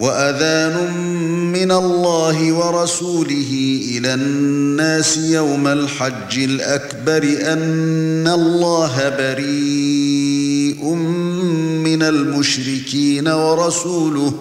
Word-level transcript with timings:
وأذان 0.00 0.92
من 1.52 1.72
الله 1.72 2.52
ورسوله 2.52 3.80
إلى 3.90 4.14
الناس 4.14 5.18
يوم 5.18 5.66
الحج 5.66 6.38
الأكبر 6.38 7.22
أن 7.52 8.28
الله 8.28 9.08
بريء 9.18 10.84
من 11.84 12.02
المشركين 12.02 13.28
ورسوله 13.28 14.32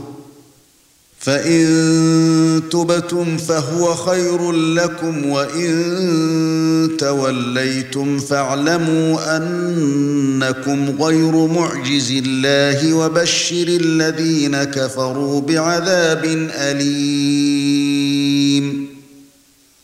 فَإِن 1.20 2.62
تُبْتُمْ 2.72 3.38
فَهُوَ 3.38 3.96
خَيْرٌ 3.96 4.52
لَكُمْ 4.52 5.26
وَإِن 5.26 6.98
تَوَلَّيْتُمْ 7.00 8.20
فَاعْلَمُوا 8.20 9.38
أَنَّكُمْ 9.38 10.90
غَيْرُ 11.04 11.48
مُعْجِزِ 11.48 12.12
اللَّهِ 12.26 12.94
وَبَشِّرِ 12.94 13.68
الَّذِينَ 13.68 14.64
كَفَرُوا 14.64 15.42
بِعَذَابٍ 15.42 16.26
أَلِيمٍ. 16.52 17.70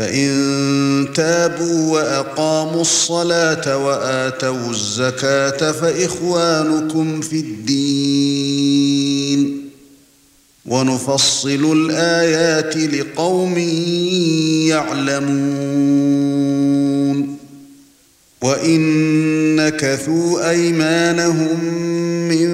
فَإِن 0.00 1.12
تَابُوا 1.14 1.92
وَأَقَامُوا 1.92 2.80
الصَّلَاةَ 2.80 3.76
وَآتَوُا 3.76 4.70
الزَّكَاةَ 4.70 5.72
فَإِخْوَانُكُمْ 5.72 7.20
فِي 7.20 7.40
الدِّينِ 7.40 8.90
وَنُفَصِّلُ 10.66 11.72
الْآيَاتِ 11.72 12.76
لِقَوْمٍ 12.76 13.58
يَعْلَمُونَ 14.68 16.10
وَإِن 18.42 18.80
نَّكَثُوا 19.56 20.50
أَيْمَانَهُم 20.50 21.64
مِّن 22.28 22.50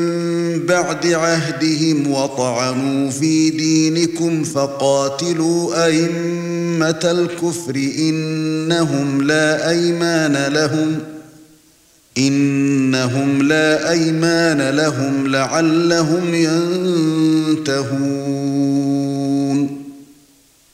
بَعْدِ 0.66 1.06
عَهْدِهِمْ 1.06 2.12
وَطَعَنُوا 2.12 3.10
فِي 3.10 3.50
دِينِكُمْ 3.50 4.44
فَقَاتِلُوا 4.44 5.86
أَئِمَّةَ 5.86 7.00
الْكُفْرِ 7.04 7.74
إِنَّهُمْ 7.98 9.22
لَا 9.22 9.70
أَيْمَانَ 9.70 10.52
لَهُمْ 10.52 10.98
إِنَّهُمْ 12.18 13.42
لَا 13.42 13.90
أَيْمَانَ 13.90 14.70
لَهُمْ 14.76 15.26
لَعَلَّهُمْ 15.26 16.34
يَنْتَهُونَ 16.34 17.86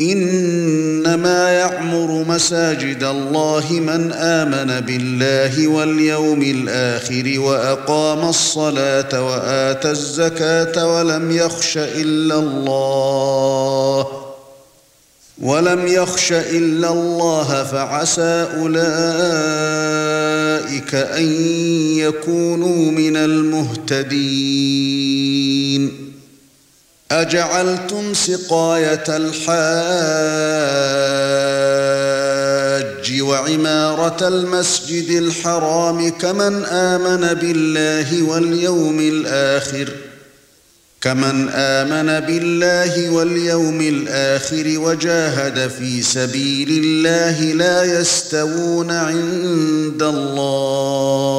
إنما 0.00 1.50
يعمر 1.50 2.24
مساجد 2.28 3.02
الله 3.02 3.64
من 3.70 4.12
آمن 4.12 4.80
بالله 4.80 5.68
واليوم 5.68 6.42
الآخر 6.42 7.34
وأقام 7.40 8.28
الصلاة 8.28 9.22
واتى 9.26 9.90
الزكاة 9.90 10.86
ولم 10.96 11.30
يخش 11.30 11.78
إلا 11.78 12.34
الله 12.38 14.06
ولم 15.42 15.86
يخش 15.86 16.32
إلا 16.32 16.92
الله 16.92 17.64
فعسى 17.64 18.46
أولئك 18.56 18.84
أن 20.94 21.24
يكونوا 21.98 22.90
من 22.90 23.16
المهتدين 23.16 24.88
أجعلتم 27.12 28.14
سقاية 28.14 29.04
الحاج 29.08 29.38
وعمارة 33.22 34.28
المسجد 34.28 35.10
الحرام 35.10 36.10
كمن 36.10 36.64
آمن 36.64 37.34
بالله 37.34 38.22
واليوم 38.22 39.00
الآخر 39.00 39.88
كمن 41.00 41.48
آمن 41.48 42.20
بالله 42.26 43.10
واليوم 43.10 43.80
الآخر 43.80 44.78
وجاهد 44.78 45.70
في 45.70 46.02
سبيل 46.02 46.84
الله 46.84 47.40
لا 47.52 47.84
يستوون 48.00 48.90
عند 48.90 50.02
الله. 50.02 51.38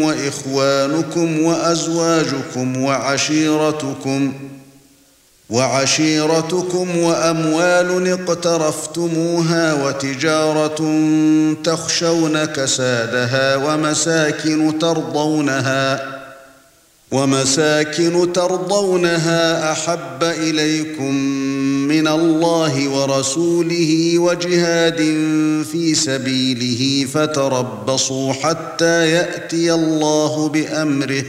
واخوانكم 0.00 1.42
وازواجكم 1.42 2.82
وعشيرتكم 2.82 4.32
وعشيرتكم 5.50 6.98
واموال 6.98 8.08
اقترفتموها 8.08 9.72
وتجاره 9.72 10.76
تخشون 11.64 12.44
كسادها 12.44 13.56
ومساكن 13.56 14.78
ترضونها 14.78 16.12
ومساكن 17.12 18.32
ترضونها 18.32 19.72
احب 19.72 20.22
اليكم 20.22 21.14
من 21.92 22.08
الله 22.08 22.88
ورسوله 22.88 24.18
وجهاد 24.18 25.00
في 25.72 25.94
سبيله 25.94 27.06
فتربصوا 27.06 28.32
حتى 28.32 29.10
يأتي 29.10 29.72
الله 29.72 30.48
بأمره. 30.48 31.24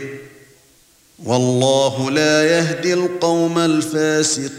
والله 1.26 2.12
لا 2.12 2.44
يهدي 2.44 2.94
القوم 2.94 3.60
الفاسقين. 3.60 4.54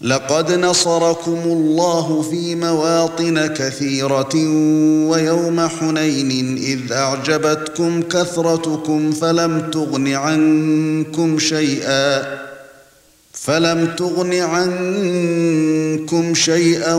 لقد 0.00 0.52
نصركم 0.52 1.42
الله 1.44 2.22
في 2.30 2.54
مواطن 2.54 3.46
كثيرة 3.46 4.34
ويوم 5.10 5.68
حنين 5.68 6.56
إذ 6.56 6.92
أعجبتكم 6.92 8.02
كثرتكم 8.02 9.12
فلم 9.12 9.70
تغن 9.70 10.08
عنكم 10.08 11.38
شيئا. 11.38 12.46
فلم 13.40 13.94
تغن 13.96 14.32
عنكم 14.32 16.34
شيئا 16.34 16.94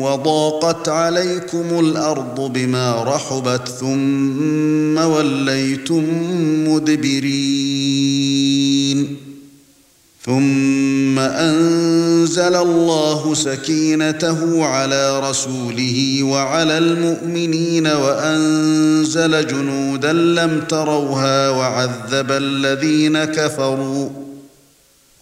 وضاقت 0.00 0.88
عليكم 0.88 1.80
الأرض 1.80 2.52
بما 2.52 3.02
رحبت 3.02 3.68
ثم 3.68 4.98
وليتم 4.98 6.04
مدبرين. 6.68 8.18
ثم 10.24 11.18
أنزل 11.18 12.54
الله 12.54 13.34
سكينته 13.34 14.64
على 14.64 15.30
رسوله 15.30 16.22
وعلى 16.22 16.78
المؤمنين 16.78 17.86
وأنزل 17.86 19.46
جنودا 19.46 20.12
لم 20.12 20.60
تروها 20.68 21.50
وعذب 21.50 22.32
الذين 22.32 23.24
كفروا. 23.24 24.27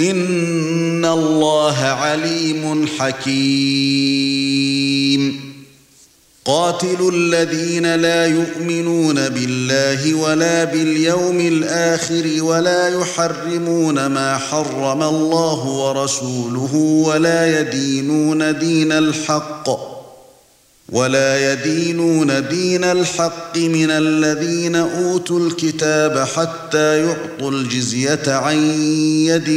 ان 0.00 1.04
الله 1.04 1.76
عليم 1.76 2.86
حكيم. 2.98 4.28
قاتلوا 6.44 7.10
الذين 7.10 7.94
لا 7.94 8.26
يؤمنون 8.26 9.28
بالله 9.28 10.14
ولا 10.14 10.64
باليوم 10.64 11.40
الآخر 11.40 12.42
ولا 12.42 12.88
يحرمون 12.88 14.06
ما 14.06 14.38
حرم 14.38 15.02
الله 15.02 15.66
ورسوله 15.66 16.74
ولا 17.06 17.60
يدينون 17.60 18.58
دين 18.58 18.92
الحق. 18.92 19.97
ولا 20.92 21.52
يدينون 21.52 22.48
دين 22.48 22.84
الحق 22.84 23.58
من 23.58 23.90
الذين 23.90 24.76
أوتوا 24.76 25.40
الكتاب 25.40 26.18
حتى 26.18 26.98
يعطوا 26.98 27.50
الجزية 27.50 28.22
عن 28.26 28.56
يد 29.26 29.48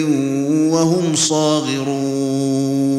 وهم 0.71 1.15
صاغرون. 1.15 2.91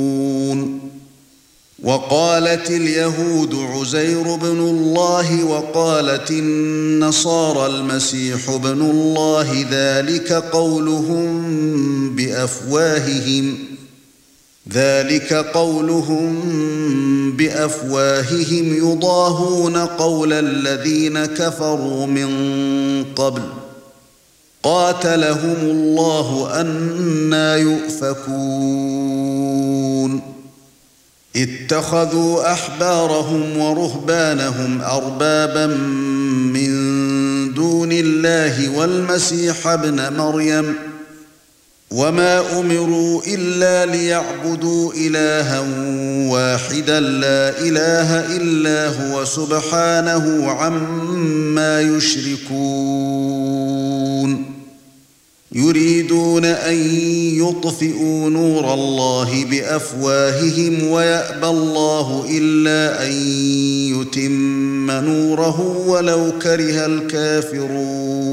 وقالت 1.83 2.71
اليهود 2.71 3.55
عزير 3.55 4.23
بن 4.37 4.59
الله 4.59 5.45
وقالت 5.45 6.31
النصارى 6.31 7.67
المسيح 7.67 8.51
ابن 8.51 8.81
الله 8.81 9.67
ذلك 9.71 10.33
قولهم 10.33 12.17
بأفواههم. 12.17 13.72
ذلك 14.73 15.33
قولهم 15.33 16.41
بأفواههم 17.37 18.75
يضاهون 18.75 19.77
قول 19.77 20.33
الذين 20.33 21.25
كفروا 21.25 22.07
من 22.07 22.31
قبل. 23.17 23.43
قاتلهم 24.63 25.57
الله 25.61 26.61
أنا 26.61 27.57
يؤفكون. 27.57 29.13
اتخذوا 31.37 32.53
أحبارهم 32.53 33.59
ورهبانهم 33.59 34.81
اربابا 34.81 35.67
من 35.67 36.73
دون 37.55 37.93
الله 37.93 38.79
والمسيح 38.79 39.67
ابن 39.67 40.17
مريم. 40.17 40.92
وما 41.93 42.61
امروا 42.61 43.23
الا 43.27 43.87
ليعبدوا 43.87 44.93
الها 44.97 45.61
واحدا 46.33 47.01
لا 47.01 47.59
اله 47.61 48.37
الا 48.37 48.89
هو 48.89 49.25
سبحانه 49.25 50.51
عما 50.51 51.81
يشركون 51.81 53.53
يريدون 55.53 56.45
ان 56.45 56.77
يطفئوا 57.37 58.31
نور 58.31 58.75
الله 58.75 59.45
بافواههم 59.45 60.87
ويابى 60.89 61.47
الله 61.47 62.27
الا 62.31 63.07
ان 63.07 63.13
يتم 64.01 64.91
نوره 64.91 65.61
ولو 65.87 66.33
كره 66.43 66.87
الكافرون 66.87 68.33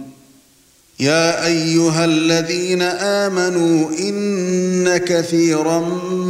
يا 1.01 1.45
أيها 1.45 2.05
الذين 2.05 2.81
آمنوا 2.81 3.89
إن 3.99 4.97
كثيرا 4.97 5.79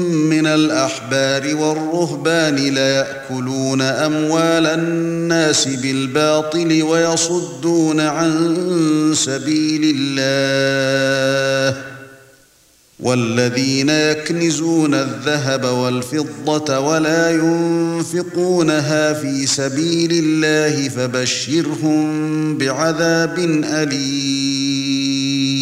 من 0.09 0.47
الأحبار 0.47 1.55
والرهبان 1.55 2.55
ليأكلون 2.55 3.81
أموال 3.81 4.65
الناس 4.67 5.67
بالباطل 5.67 6.83
ويصدون 6.83 7.99
عن 7.99 9.11
سبيل 9.15 9.95
الله 9.97 11.81
والذين 12.99 13.89
يكنزون 13.89 14.93
الذهب 14.93 15.65
والفضة 15.65 16.79
ولا 16.79 17.31
ينفقونها 17.31 19.13
في 19.13 19.47
سبيل 19.47 20.11
الله 20.11 20.89
فبشرهم 20.89 22.57
بعذاب 22.57 23.39
أليم 23.65 24.40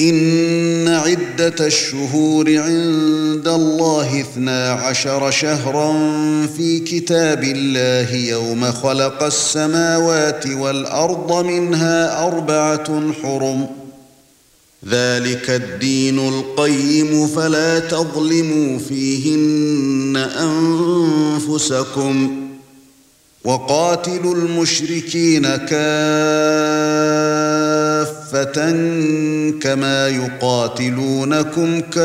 إن 0.00 0.88
عدة 0.88 1.66
الشهور 1.66 2.58
عند 2.58 3.48
الله 3.48 4.20
اثنا 4.20 4.70
عشر 4.70 5.30
شهرا 5.30 5.92
في 6.56 6.78
كتاب 6.78 7.44
الله 7.44 8.14
يوم 8.14 8.72
خلق 8.72 9.22
السماوات 9.22 10.46
والأرض 10.46 11.44
منها 11.44 12.26
أربعة 12.26 13.12
حرم. 13.22 13.66
ذلك 14.88 15.50
الدين 15.50 16.28
القيم 16.28 17.26
فلا 17.26 17.78
تظلموا 17.78 18.78
فيهن 18.78 20.16
أنفسكم. 21.46 22.42
وقاتلوا 23.44 24.34
المشركين 24.34 25.46
كافة 28.32 28.70
كما 29.60 30.08
يقاتلونكم 30.08 31.80
كافة. 31.80 31.96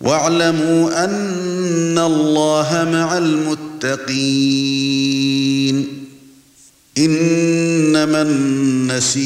واعلموا 0.00 1.04
أن 1.04 1.98
الله 1.98 2.88
مع 2.92 3.18
المتقين. 3.18 4.80
إنما 6.98 8.22
النسيء 8.22 9.20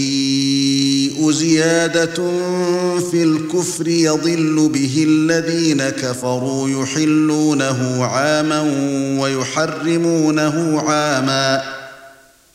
زيادة 1.30 2.14
في 3.10 3.22
الكفر 3.22 3.88
يضل 3.88 4.68
به 4.74 5.04
الذين 5.08 5.88
كفروا 5.88 6.68
يحلونه 6.68 8.04
عاما 8.04 8.60
ويحرمونه 9.20 10.80
عاما. 10.80 11.83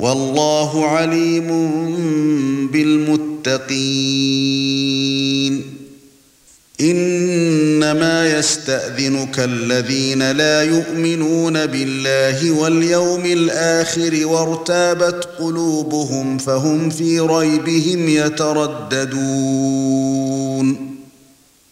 والله 0.00 0.86
عليم 0.86 1.48
بالمتقين. 2.72 4.20
إنما 6.80 8.38
يستأذنك 8.38 9.38
الذين 9.38 10.30
لا 10.30 10.62
يؤمنون 10.62 11.66
بالله 11.66 12.50
واليوم 12.50 13.26
الآخر 13.26 14.26
وارتابت 14.26 15.28
قلوبهم 15.38 16.38
فهم 16.38 16.90
في 16.90 17.20
ريبهم 17.20 18.08
يترددون. 18.08 19.30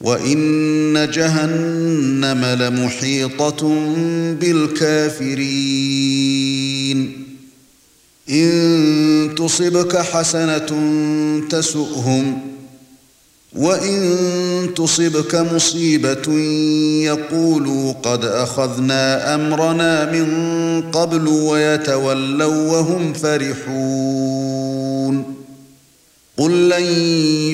وان 0.00 1.10
جهنم 1.10 2.44
لمحيطه 2.44 3.86
بالكافرين 4.40 6.18
ان 8.30 9.34
تصبك 9.38 9.96
حسنه 9.96 10.66
تسؤهم 11.50 12.40
وان 13.56 14.16
تصبك 14.76 15.34
مصيبه 15.34 16.32
يقولوا 17.04 17.92
قد 17.92 18.24
اخذنا 18.24 19.34
امرنا 19.34 20.12
من 20.12 20.28
قبل 20.92 21.28
ويتولوا 21.28 22.72
وهم 22.72 23.12
فرحون 23.12 24.58
قل 26.38 26.68
لن 26.68 26.84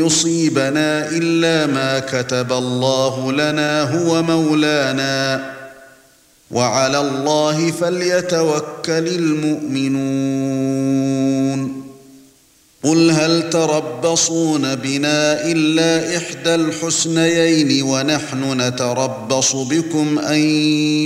يصيبنا 0.06 1.08
الا 1.08 1.66
ما 1.66 1.98
كتب 1.98 2.52
الله 2.52 3.32
لنا 3.32 3.82
هو 3.82 4.22
مولانا 4.22 5.50
وعلى 6.50 7.00
الله 7.00 7.70
فليتوكل 7.70 9.08
المؤمنون 9.08 10.74
قل 12.82 13.10
هل 13.10 13.50
تربصون 13.50 14.74
بنا 14.74 15.44
الا 15.46 16.16
احدى 16.16 16.54
الحسنيين 16.54 17.82
ونحن 17.82 18.60
نتربص 18.60 19.56
بكم 19.56 20.18
ان 20.18 20.38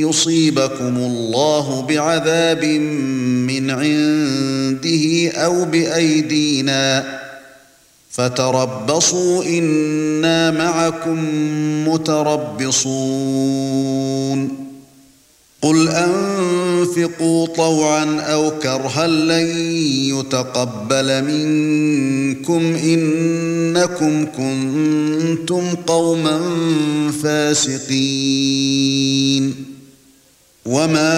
يصيبكم 0.08 0.96
الله 0.96 1.86
بعذاب 1.88 2.64
من 2.64 3.70
عنده 3.70 5.30
أو 5.44 5.64
بايدينا 5.64 7.04
فتربصوا 8.18 9.44
إنا 9.44 10.50
معكم 10.50 11.18
متربصون. 11.88 12.88
قل 15.62 15.88
أنفقوا 15.88 17.46
طوعا 17.46 18.20
أو 18.20 18.50
كرها 18.50 19.06
لن 19.06 19.56
يتقبل 20.18 21.24
منكم 21.24 22.74
إنكم 22.74 24.26
كنتم 24.26 25.74
قوما 25.86 26.40
فاسقين. 27.22 28.68
وما 30.66 31.17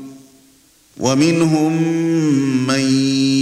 ومنهم 1.01 1.81
من 2.67 2.79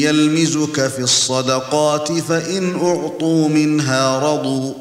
يلمزك 0.01 0.87
في 0.87 0.99
الصدقات 0.99 2.11
فإن 2.11 2.75
أعطوا 2.75 3.47
منها 3.47 4.19
رضوا 4.19 4.73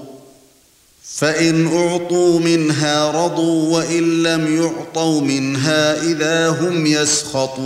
فإن 1.05 1.67
أعطوا 1.67 2.41
منها 2.41 3.25
رضوا 3.25 3.77
وإن 3.77 4.23
لم 4.23 4.63
يعطوا 4.63 5.21
منها 5.21 6.03
إذا 6.03 6.49
هم 6.49 6.87
يسخطون. 6.87 7.59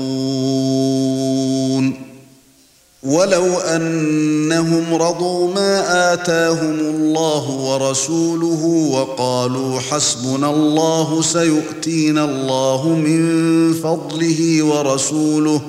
ولو 3.02 3.58
أنهم 3.58 4.94
رضوا 4.94 5.54
ما 5.54 6.12
آتاهم 6.14 6.78
الله 6.80 7.50
ورسوله 7.50 8.64
وقالوا 8.92 9.80
حسبنا 9.80 10.50
الله 10.50 11.22
سيؤتينا 11.22 12.24
الله 12.24 12.88
من 12.88 13.72
فضله 13.74 14.62
ورسوله 14.62 15.60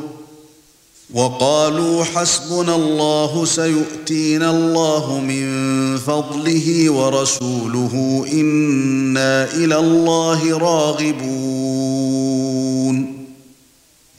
وقالوا 1.14 2.04
حسبنا 2.04 2.76
الله 2.76 3.46
سيؤتينا 3.46 4.52
الله 4.52 5.20
من 5.20 5.48
فضله 5.98 6.90
ورسوله 6.92 8.26
إنا 8.34 9.54
إلى 9.54 9.78
الله 9.80 10.58
راغبون 10.58 12.34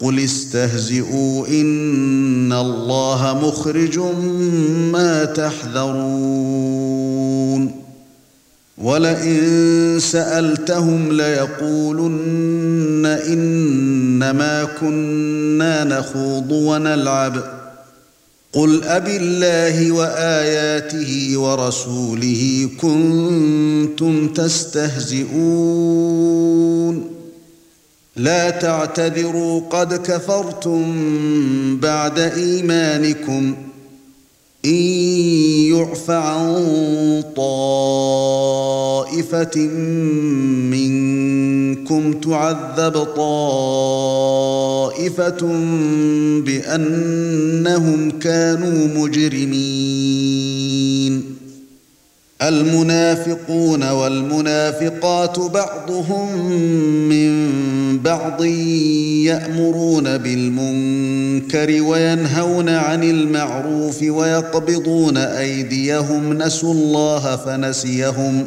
قل 0.00 0.20
استهزئوا 0.24 1.46
إن 1.48 2.52
الله 2.52 3.40
مخرج 3.48 3.98
ما 4.92 5.24
تحذرون 5.24 6.70
ولئن 8.78 9.98
سألتهم 10.00 11.12
ليقولن 11.12 13.06
إنما 13.06 14.64
كنا 14.80 15.84
نخوض 15.84 16.52
ونلعب 16.52 17.60
قل 18.52 18.84
اب 18.84 19.08
الله 19.08 19.92
وآياته 19.92 21.32
ورسوله 21.38 22.68
كنتم 22.80 24.28
تستهزئون 24.28 26.00
لا 28.20 28.50
تعتذروا 28.50 29.60
قد 29.70 29.94
كفرتم 29.94 30.84
بعد 31.80 32.18
إيمانكم 32.18 33.54
إن 34.64 34.82
يعف 35.72 36.10
عن 36.10 37.24
طائفة 37.36 38.40
منكم 40.70 42.12
تعذب 42.12 43.04
طائفة 43.16 44.46
بأنهم 46.44 48.10
كانوا 48.10 48.86
مجرمين. 49.06 50.40
المنافقون 52.42 53.90
والمنافقات 53.90 55.38
بعضهم 55.38 56.50
من 57.08 57.29
بعض 58.04 58.44
يأمرون 59.24 60.18
بالمنكر 60.18 61.82
وينهون 61.82 62.68
عن 62.68 63.04
المعروف 63.04 64.02
ويقبضون 64.02 65.16
أيديهم 65.16 66.32
نسوا 66.32 66.74
الله 66.74 67.36
فنسيهم. 67.36 68.46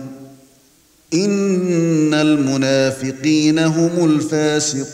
إن 1.13 2.13
المنافقين 2.13 3.59
هم 3.59 4.05
الفاسقون. 4.05 4.93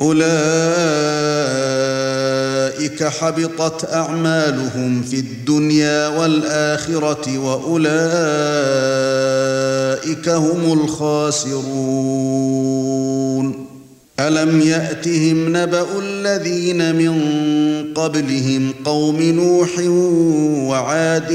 أولئك 0.00 0.28
حبطت 3.04 3.92
أعمالهم 3.92 5.02
في 5.02 5.16
الدنيا 5.16 6.08
والآخرة 6.08 7.38
وأولئك 7.38 7.88
هم 10.28 10.72
الخاسرون. 10.72 11.68
ألم 14.20 14.60
يأتهم 14.60 15.56
نبأ 15.56 15.86
الذين 16.02 16.94
من 16.96 17.14
قبلهم 17.94 18.74
قوم 18.84 19.22
نوح 19.22 19.68
وعاد 20.68 21.32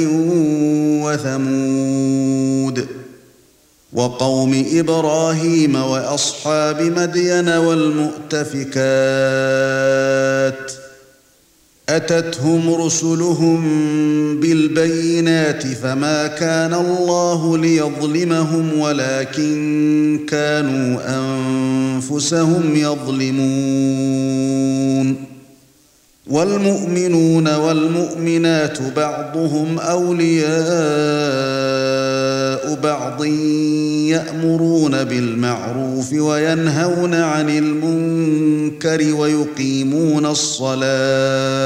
وثمود؟ 1.03 2.42
وقوم 3.95 4.65
إبراهيم 4.73 5.75
وأصحاب 5.75 6.81
مدين 6.81 7.49
والمؤتفكات 7.49 8.73
أتتهم 11.89 12.73
رسلهم 12.73 13.59
بالبينات 14.39 15.67
فما 15.67 16.27
كان 16.27 16.73
الله 16.73 17.57
ليظلمهم 17.57 18.79
ولكن 18.79 20.19
كانوا 20.29 20.99
أنفسهم 21.19 22.75
يظلمون 22.75 24.23
والمؤمنون 26.27 27.55
والمؤمنات 27.55 28.81
بعضهم 28.95 29.79
أولياء 29.79 30.53
بعض 32.75 33.25
يأمرون 34.05 35.03
بالمعروف 35.03 36.13
وينهون 36.13 37.13
عن 37.13 37.49
المنكر 37.49 39.15
ويقيمون 39.15 40.25
الصلاة 40.25 41.63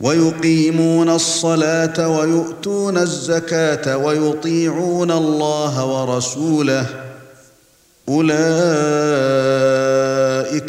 ويقيمون 0.00 1.08
الصلاة 1.08 2.08
ويؤتون 2.08 2.98
الزكاة 2.98 3.96
ويطيعون 3.96 5.10
الله 5.10 5.86
ورسوله 5.86 6.86
أولئك 8.08 8.32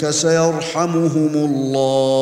سيرحمهم 0.09 1.31
الله 1.35 2.13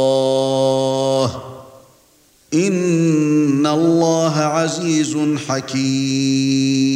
إن 2.54 3.68
الله 3.68 4.38
عزيز 4.38 5.18
حكيم. 5.48 6.92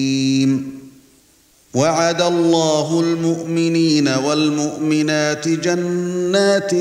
وعد 1.74 2.22
الله 2.22 3.00
المؤمنين 3.00 4.08
والمؤمنات 4.08 5.48
جنات 5.48 6.72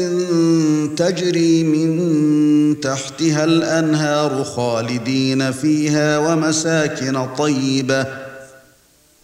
تجري 0.96 1.64
من 1.64 2.80
تحتها 2.80 3.44
الأنهار 3.44 4.44
خالدين 4.44 5.52
فيها 5.52 6.18
ومساكن 6.18 7.26
طيبة 7.38 8.06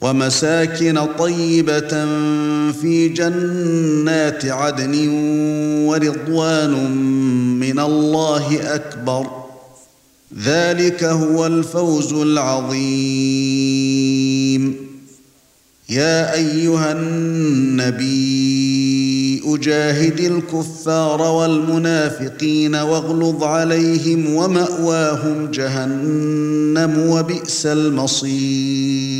ومساكن 0.01 1.07
طيبة 1.19 2.07
في 2.73 3.09
جنات 3.09 4.45
عدن 4.45 5.09
ورضوان 5.87 6.91
من 7.61 7.79
الله 7.81 8.75
أكبر. 8.75 9.40
ذلك 10.39 11.05
هو 11.05 11.47
الفوز 11.47 12.13
العظيم. 12.13 12.81
يا 15.89 16.35
أيها 16.35 16.93
النبي 16.93 18.31
أجاهد 19.47 20.21
الكفار 20.21 21.23
والمنافقين 21.23 22.75
واغلظ 22.75 23.45
عليهم 23.45 24.35
ومأواهم 24.35 25.51
جهنم 25.51 26.99
وبئس 27.11 27.67
المصير. 27.67 29.20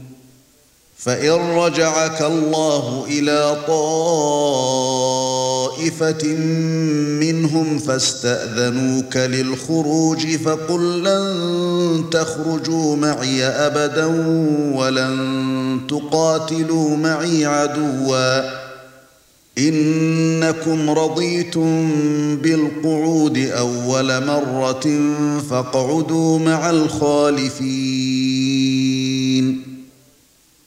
فإن 1.03 1.57
رجعك 1.57 2.21
الله 2.21 3.05
إلى 3.07 3.57
طائفة 5.67 6.27
منهم 7.19 7.79
فاستأذنوك 7.79 9.17
للخروج 9.17 10.35
فقل 10.37 11.03
لن 11.03 12.03
تخرجوا 12.11 12.95
معي 12.95 13.43
أبدا 13.43 14.05
ولن 14.75 15.81
تقاتلوا 15.89 16.97
معي 16.97 17.45
عدوا. 17.45 18.61
إنكم 19.57 20.89
رضيتم 20.89 21.91
بالقعود 22.37 23.37
أول 23.37 24.25
مرة 24.25 24.99
فاقعدوا 25.49 26.39
مع 26.39 26.69
الخالفين. 26.69 28.10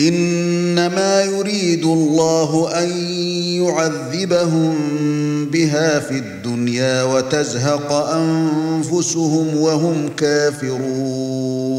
إنما 0.00 1.22
يريد 1.22 1.84
الله 1.84 2.78
أن 2.78 2.90
يعذبهم 3.62 4.74
بها 5.50 6.00
في 6.00 6.18
الدنيا 6.18 7.02
وتزهق 7.02 7.92
أنفسهم 7.92 9.56
وهم 9.56 10.08
كافرون. 10.16 11.72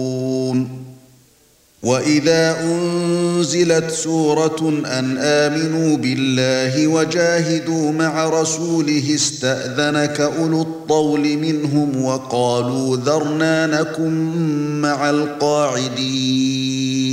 وإذا 1.84 2.64
أنزلت 2.64 3.92
سورة 3.92 4.70
أن 4.86 5.18
آمنوا 5.18 5.98
بالله 5.98 6.88
وجاهدوا 6.88 7.92
مع 7.92 8.30
رسوله 8.30 9.16
استأذنك 9.16 10.22
أولو 10.22 10.62
الطول 10.62 11.38
منهم 11.38 12.04
وقالوا 12.04 12.98
ذرنا 12.98 13.68
نكن 13.68 14.12
مع 14.82 15.10
القاعدين. 15.10 17.13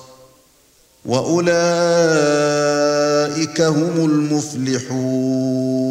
وأولئك 1.05 1.51
هم 3.61 4.05
المفلحون. 4.05 5.81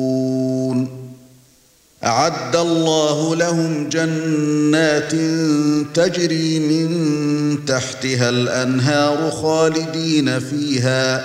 أعد 2.04 2.56
الله 2.56 3.36
لهم 3.36 3.88
جنات 3.88 5.12
تجري 5.94 6.58
من 6.58 6.90
تحتها 7.66 8.28
الأنهار 8.28 9.30
خالدين 9.30 10.40
فيها. 10.40 11.24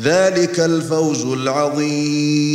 ذلك 0.00 0.60
الفوز 0.60 1.22
العظيم. 1.24 2.54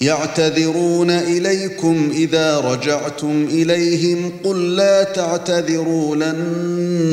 يعتذرون 0.00 1.10
إليكم 1.10 2.10
إذا 2.14 2.60
رجعتم 2.60 3.44
إليهم 3.50 4.32
قل 4.44 4.76
لا 4.76 5.02
تعتذروا 5.02 6.16
لن 6.16 6.36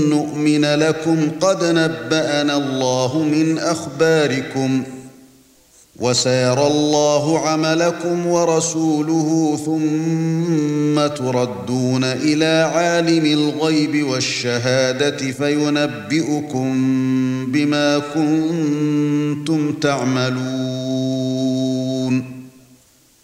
نؤمن 0.10 0.66
لكم 0.66 1.30
قد 1.42 1.64
نبأنا 1.64 2.58
الله 2.58 3.24
من 3.24 3.58
أخباركم 3.58 4.84
وسيرى 6.00 6.68
الله 6.68 7.40
عملكم 7.40 8.28
ورسوله 8.28 9.60
ثم 9.66 11.08
تردون 11.16 12.04
إلى 12.04 12.72
عالم 12.76 13.26
الغيب 13.26 14.08
والشهادة 14.08 15.18
فينبئكم 15.18 16.74
بما 17.52 18.00
كنتم 18.00 19.74
تعملون 19.74 20.94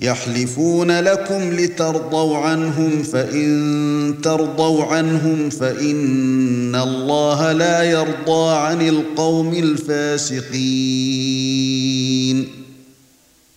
يحلفون 0.00 1.00
لكم 1.00 1.52
لترضوا 1.52 2.36
عنهم 2.36 3.02
فإن 3.02 4.14
ترضوا 4.22 4.84
عنهم 4.84 5.50
فإن 5.50 6.74
الله 6.74 7.52
لا 7.52 7.82
يرضى 7.82 8.56
عن 8.56 8.88
القوم 8.88 9.54
الفاسقين. 9.54 10.48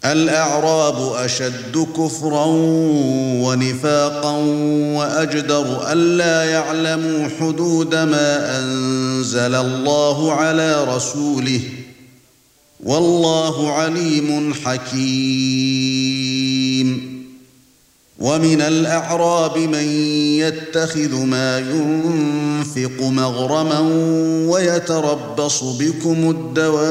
الأعراب 0.06 1.14
أشد 1.14 1.88
كفرا 1.98 2.46
ونفاقا 3.46 4.38
وأجدر 4.98 5.92
ألا 5.92 6.44
يعلموا 6.44 7.28
حدود 7.40 7.96
ما 7.96 8.60
أنزل 8.60 9.56
الله 9.56 10.34
على 10.34 10.96
رسوله 10.96 11.62
والله 12.84 13.72
عليم 13.72 14.54
حكيم. 14.54 16.02
ومن 18.20 18.62
الأعراب 18.62 19.58
من 19.58 19.88
يتخذ 20.38 21.16
ما 21.16 21.60
ينفق 21.60 23.02
مغرما 23.02 23.80
ويتربص 24.50 25.64
بكم 25.64 26.30
الدوائر. 26.30 26.82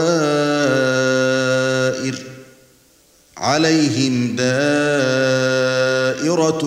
عليهم 3.37 4.37
دائرة 4.37 4.69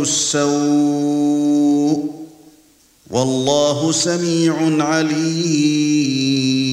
السوء. 0.02 2.10
والله 3.10 3.92
سميع 3.92 4.84
عليم. 4.84 6.73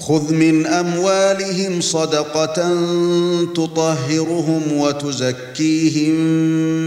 خذ 0.00 0.32
من 0.32 0.66
أموالهم 0.66 1.80
صدقة 1.80 2.54
تطهرهم 3.54 4.72
وتزكيهم 4.72 6.16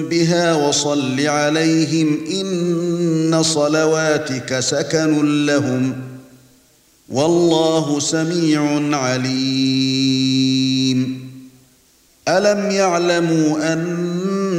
بها 0.09 0.55
وصل 0.55 1.27
عليهم 1.27 2.19
إن 2.31 3.43
صلواتك 3.43 4.59
سكن 4.59 5.45
لهم 5.45 5.95
والله 7.09 7.99
سميع 7.99 8.95
عليم. 8.97 10.33
ألم 12.27 12.71
يعلموا 12.71 13.73
أن 13.73 14.12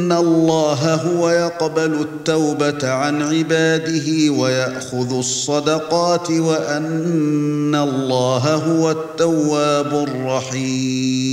ان 0.05 0.12
الله 0.12 0.94
هو 0.94 1.30
يقبل 1.30 2.00
التوبه 2.00 2.88
عن 2.90 3.22
عباده 3.22 4.30
وياخذ 4.32 5.18
الصدقات 5.18 6.30
وان 6.30 7.74
الله 7.74 8.55
هو 8.55 8.90
التواب 8.90 10.09
الرحيم 10.09 11.24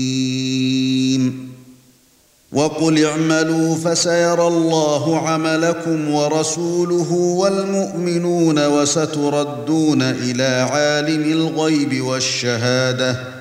وقل 2.51 3.05
اعملوا 3.05 3.75
فسيرى 3.75 4.47
الله 4.47 5.19
عملكم 5.29 6.13
ورسوله 6.13 7.13
والمؤمنون 7.13 8.67
وستردون 8.67 10.01
إلى 10.01 10.67
عالم 10.71 11.31
الغيب 11.31 12.01
والشهاده 12.05 13.40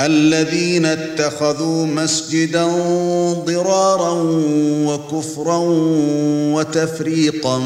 الذين 0.00 0.86
اتخذوا 0.86 1.86
مسجدا 1.86 2.64
ضرارا 3.32 4.12
وكفرا 4.86 5.58
وتفريقا 6.54 7.58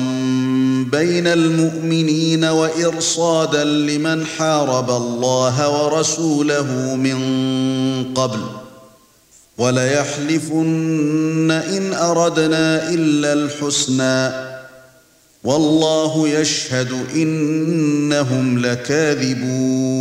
بين 0.92 1.26
المؤمنين 1.26 2.44
وإرصادا 2.44 3.64
لمن 3.64 4.26
حارب 4.26 4.90
الله 4.90 5.84
ورسوله 5.84 6.94
من 6.94 7.18
قبل. 8.14 8.40
وليحلفن 9.58 11.50
إن 11.50 11.92
أردنا 11.92 12.88
إلا 12.88 13.32
الحسنى. 13.32 14.50
والله 15.44 16.28
يشهد 16.28 16.92
إنهم 17.14 18.58
لكاذبون. 18.58 20.00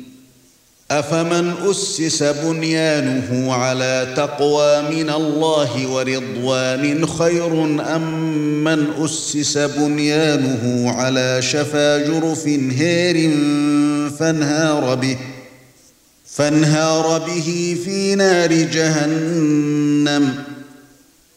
أفمن 0.91 1.53
أسس 1.69 2.23
بنيانه 2.23 3.53
على 3.53 4.13
تقوى 4.15 4.81
من 4.81 5.09
الله 5.09 5.87
ورضوان 5.87 7.07
خير 7.07 7.63
أم 7.95 8.63
من 8.63 8.87
أسس 9.03 9.57
بنيانه 9.57 10.91
على 10.91 11.41
شفا 11.41 11.97
جرف 11.97 12.47
هير 12.47 13.31
فانهار 14.19 14.95
به 14.95 15.17
فانهار 16.25 17.19
به 17.27 17.77
في 17.85 18.15
نار 18.15 18.53
جهنم. 18.53 20.33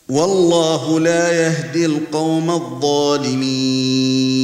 والله 0.08 1.00
لا 1.00 1.32
يهدي 1.32 1.86
القوم 1.86 2.50
الظالمين. 2.50 4.43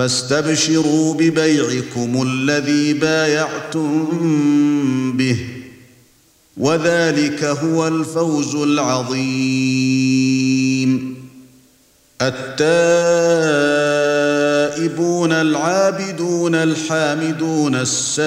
فاستبشروا 0.00 1.14
ببيعكم 1.14 2.22
الذي 2.22 2.92
بايعتم 2.92 4.08
به 5.16 5.36
وذلك 6.56 7.44
هو 7.44 7.88
الفوز 7.88 8.54
العظيم. 8.54 9.20
التائبون 12.22 12.52
العابدون 15.32 16.54
الحامدون 16.54 17.74
السائحون 17.74 18.24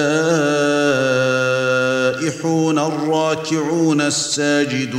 الراكعون 2.78 4.00
الساجدون. 4.00 4.94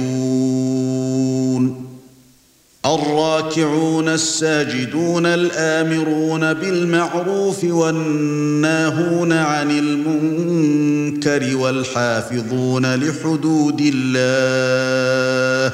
الراكعون 2.86 4.10
الساجدون 4.10 5.26
الآمرون 5.26 6.54
بالمعروف 6.54 7.64
والناهون 7.64 9.34
عن 9.34 9.72
المنكر 9.72 11.58
والحافظون 11.58 12.96
لحدود 12.96 13.82
الله 13.94 15.74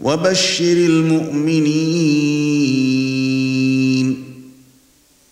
وبشر 0.00 0.72
المؤمنين 0.72 2.30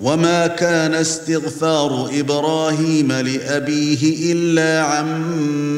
وما 0.00 0.46
كان 0.46 0.94
استغفار 0.94 2.10
إبراهيم 2.20 3.12
لابيه 3.12 4.32
الا 4.32 4.82
عن 4.82 5.04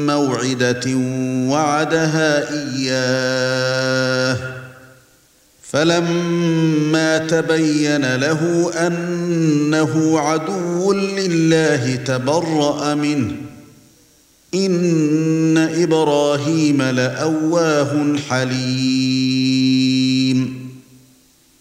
موعده 0.07 0.91
وعدها 1.51 2.51
اياه 2.51 4.39
فلما 5.63 7.19
تبين 7.19 8.17
له 8.17 8.71
انه 8.87 10.21
عدو 10.21 10.93
لله 10.93 11.97
تبرأ 11.97 12.95
منه 12.95 13.33
ان 14.55 15.59
إبراهيم 15.59 16.83
لاواه 16.83 18.17
حليم 18.31 19.82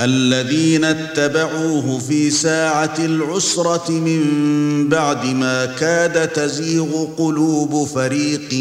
الذين 0.00 0.84
اتبعوه 0.84 1.98
في 1.98 2.30
ساعة 2.30 2.94
العسرة 2.98 3.90
من 3.90 4.22
بعد 4.88 5.26
ما 5.26 5.66
كاد 5.66 6.28
تزيغ 6.28 7.04
قلوب 7.04 7.88
فريق 7.88 8.54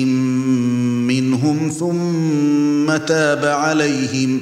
منهم 1.08 1.72
ثم 1.80 2.98
تاب 3.06 3.46
عليهم 3.46 4.42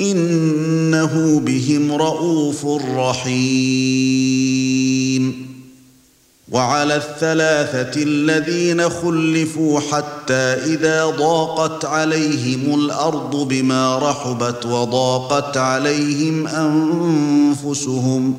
إنه 0.00 1.40
بهم 1.40 1.92
رءوف 1.92 2.66
رحيم. 2.96 4.16
وعلى 6.56 6.96
الثلاثة 6.96 8.02
الذين 8.02 8.88
خلفوا 8.90 9.80
حتى 9.80 10.34
إذا 10.74 11.06
ضاقت 11.06 11.84
عليهم 11.84 12.74
الأرض 12.74 13.36
بما 13.48 13.98
رحبت 13.98 14.66
وضاقت 14.66 15.56
عليهم 15.56 16.46
أنفسهم 16.46 18.34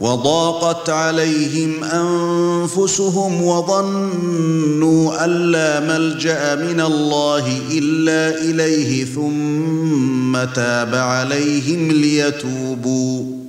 وضاقت 0.00 0.90
عليهم 0.90 1.84
أنفسهم 1.84 3.42
وظنوا 3.42 5.24
أن 5.24 5.30
لا 5.30 5.80
ملجأ 5.80 6.54
من 6.54 6.80
الله 6.80 7.58
إلا 7.70 8.38
إليه 8.40 9.04
ثم 9.04 10.44
تاب 10.54 10.94
عليهم 10.94 11.92
ليتوبوا 11.92 13.41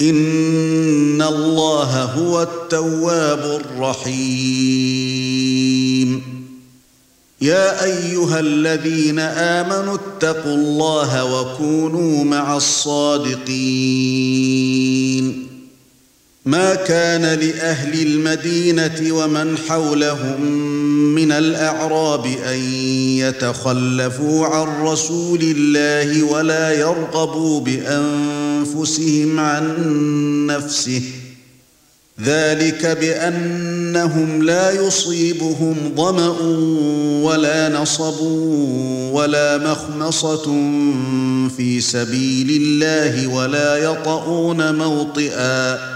ان 0.00 1.22
الله 1.22 2.02
هو 2.04 2.42
التواب 2.42 3.60
الرحيم. 3.64 4.96
يا 7.40 7.84
ايها 7.84 8.40
الذين 8.40 9.18
امنوا 9.18 9.96
اتقوا 9.96 10.54
الله 10.54 11.40
وكونوا 11.40 12.24
مع 12.24 12.56
الصادقين. 12.56 13.46
ما 16.46 16.74
كان 16.74 17.22
لأهل 17.22 18.02
المدينة 18.02 19.12
ومن 19.12 19.58
حولهم 19.68 20.40
من 21.14 21.32
الأعراب 21.32 22.26
أن 22.26 22.58
يتخلفوا 23.18 24.46
عن 24.46 24.86
رسول 24.86 25.40
الله 25.42 26.22
ولا 26.22 26.72
يرغبوا 26.72 27.60
بأنفسهم 27.60 29.40
عن 29.40 29.74
نفسه. 30.46 31.02
ذلك 32.24 32.86
بأنهم 32.86 34.42
لا 34.42 34.86
يصيبهم 34.86 35.76
ظمأ 35.96 36.38
ولا 37.22 37.68
نصب 37.68 38.20
ولا 39.12 39.58
مخمصة 39.58 40.44
في 41.56 41.80
سبيل 41.80 42.62
الله 42.62 43.26
ولا 43.26 43.76
يطؤون 43.76 44.74
موطئا. 44.74 45.95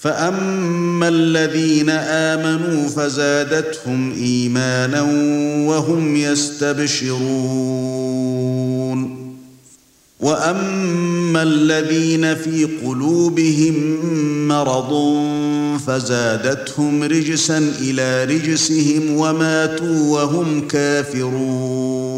فاما 0.00 1.08
الذين 1.08 1.90
امنوا 1.90 2.88
فزادتهم 2.88 4.12
ايمانا 4.12 5.02
وهم 5.68 6.16
يستبشرون 6.16 7.20
واما 10.20 11.42
الذين 11.42 12.34
في 12.34 12.64
قلوبهم 12.64 13.98
مرض 14.48 14.92
فزادتهم 15.86 17.02
رجسا 17.02 17.58
إلى 17.58 18.24
رجسهم 18.24 19.16
وماتوا 19.16 20.20
وهم 20.20 20.68
كافرون 20.68 22.10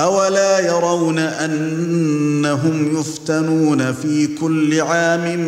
أولا 0.00 0.58
يرون 0.58 1.18
أنهم 1.18 3.00
يفتنون 3.00 3.92
في 3.92 4.26
كل 4.26 4.80
عام 4.80 5.40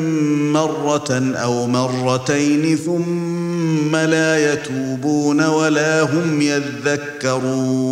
مرة 0.53 1.35
أو 1.35 1.67
مرتين 1.67 2.77
ثم 2.77 3.97
لا 3.97 4.53
يتوبون 4.53 5.47
ولا 5.47 6.03
هم 6.03 6.43
يذكرون. 6.43 7.87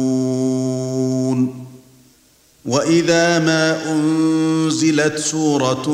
وإذا 2.65 3.39
ما 3.39 3.93
أنزلت 3.93 5.19
سورة 5.19 5.91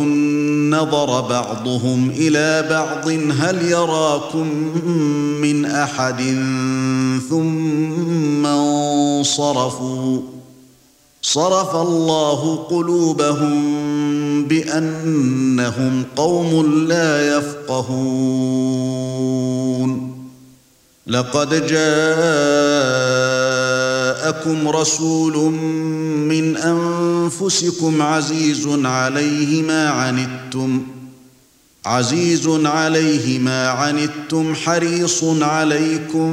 نظر 0.71 1.21
بعضهم 1.21 2.11
إلى 2.11 2.69
بعض 2.71 3.09
هل 3.41 3.65
يراكم 3.71 4.49
من 5.41 5.65
أحد 5.65 6.21
ثم 7.31 8.47
انصرفوا؟ 8.47 10.40
صرف 11.23 11.77
الله 11.77 12.57
قلوبهم 12.71 14.45
بأنهم 14.45 16.05
قوم 16.17 16.67
لا 16.89 17.39
يفقهون. 17.39 18.91
لقد 21.07 21.67
جاءكم 21.67 21.89
رسول 24.69 25.53
من 26.31 26.57
أنفسكم 26.57 28.03
عزيز 28.03 28.67
عليه 28.85 29.63
ما 29.63 29.89
عنتم 29.89 30.83
عزيز 31.85 32.49
عليه 32.49 33.39
ما 33.39 33.69
عنتم 33.69 34.55
حريص 34.55 35.25
عليكم 35.25 36.31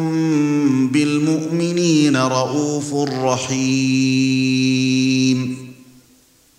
بالمؤمنين 0.87 2.17
رؤوف 2.17 2.93
رحيم. 3.09 4.37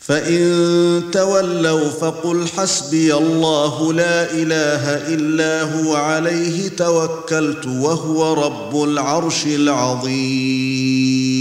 فإن 0.00 1.02
تولوا 1.12 1.88
فقل 1.88 2.46
حسبي 2.56 3.14
الله 3.14 3.92
لا 3.92 4.32
إله 4.32 5.14
إلا 5.14 5.62
هو 5.62 5.94
عليه 5.96 6.68
توكلت 6.68 7.66
وهو 7.66 8.32
رب 8.46 8.82
العرش 8.84 9.46
العظيم. 9.46 11.37